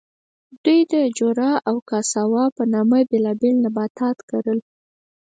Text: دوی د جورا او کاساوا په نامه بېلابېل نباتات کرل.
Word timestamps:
دوی 0.63 0.79
د 0.91 0.93
جورا 1.17 1.51
او 1.69 1.75
کاساوا 1.89 2.45
په 2.55 2.63
نامه 2.73 2.99
بېلابېل 3.09 3.55
نباتات 3.65 4.17
کرل. 4.29 4.59